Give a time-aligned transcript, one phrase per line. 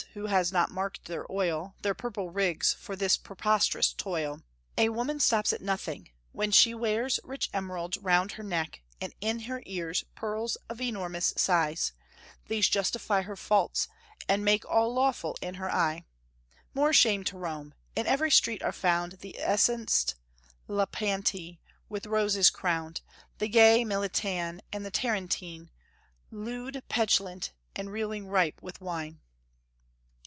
[0.15, 4.41] who has not marked their oil, Their purple rigs, for this preposterous toil!
[4.77, 9.41] A woman stops at nothing; when she wears Rich emeralds round her neck, and in
[9.41, 11.93] her ears Pearls of enormous size,
[12.47, 13.87] these justify Her faults,
[14.27, 16.03] and make all lawful in her eye.
[16.73, 17.73] More shame to Rome!
[17.95, 20.15] in every street are found The essenced
[20.67, 22.99] Lypanti, with roses crowned;
[23.37, 25.69] The gay Miletan and the Tarentine,
[26.31, 29.21] Lewd, petulant, and reeling ripe with wine!"